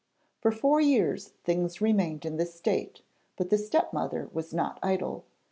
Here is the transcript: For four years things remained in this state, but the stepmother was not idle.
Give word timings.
For 0.39 0.49
four 0.51 0.81
years 0.81 1.33
things 1.43 1.79
remained 1.79 2.25
in 2.25 2.37
this 2.37 2.55
state, 2.55 3.03
but 3.37 3.51
the 3.51 3.57
stepmother 3.59 4.31
was 4.33 4.51
not 4.51 4.79
idle. 4.81 5.25